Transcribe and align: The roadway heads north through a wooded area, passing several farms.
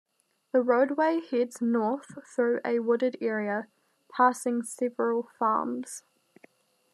The 0.51 0.63
roadway 0.63 1.19
heads 1.21 1.61
north 1.61 2.17
through 2.27 2.61
a 2.65 2.79
wooded 2.79 3.17
area, 3.21 3.67
passing 4.11 4.63
several 4.63 5.29
farms. 5.37 6.01